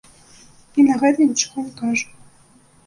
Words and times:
І 0.77 0.87
на 0.87 0.95
гэта 1.03 1.29
нічога 1.29 1.57
не 1.69 1.73
кажа. 1.85 2.07